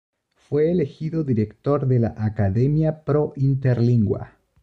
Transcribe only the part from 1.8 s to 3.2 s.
de la "Academia